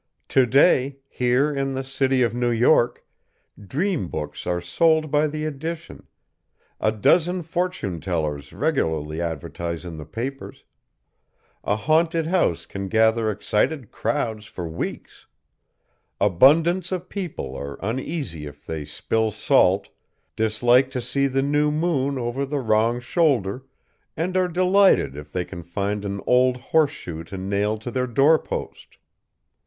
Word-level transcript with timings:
To 0.29 0.47
day, 0.47 0.97
here 1.07 1.53
in 1.55 1.73
the 1.73 1.83
City 1.83 2.23
of 2.23 2.33
New 2.33 2.49
York, 2.49 3.05
dream 3.63 4.07
books 4.07 4.47
are 4.47 4.59
sold 4.59 5.11
by 5.11 5.27
the 5.27 5.45
edition; 5.45 6.07
a 6.79 6.91
dozen 6.91 7.43
fortune 7.43 8.01
tellers 8.01 8.51
regularly 8.51 9.21
advertise 9.21 9.85
in 9.85 9.97
the 9.97 10.05
papers; 10.07 10.63
a 11.63 11.75
haunted 11.75 12.25
house 12.25 12.65
can 12.65 12.87
gather 12.87 13.29
excited 13.29 13.91
crowds 13.91 14.47
for 14.47 14.67
weeks; 14.67 15.27
abundance 16.19 16.91
of 16.91 17.07
people 17.07 17.55
are 17.55 17.77
uneasy 17.83 18.47
if 18.47 18.65
they 18.65 18.83
spill 18.85 19.29
salt, 19.29 19.89
dislike 20.35 20.89
to 20.89 20.99
see 20.99 21.27
the 21.27 21.43
new 21.43 21.69
moon 21.69 22.17
over 22.17 22.43
the 22.43 22.57
wrong 22.59 22.99
shoulder, 22.99 23.65
and 24.17 24.35
are 24.35 24.47
delighted 24.47 25.15
if 25.15 25.31
they 25.31 25.45
can 25.45 25.61
find 25.61 26.03
an 26.03 26.19
old 26.25 26.57
horse 26.57 26.89
shoe 26.89 27.23
to 27.25 27.37
nail 27.37 27.77
to 27.77 27.91
their 27.91 28.07
door 28.07 28.39
post. 28.39 28.97